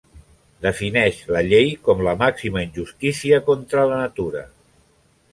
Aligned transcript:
Defineix 0.65 1.17
la 1.35 1.43
llei 1.49 1.67
com 1.87 2.01
la 2.07 2.13
màxima 2.21 2.63
injustícia 2.67 3.39
contra 3.51 3.83
la 3.91 4.01
natura. 4.07 4.41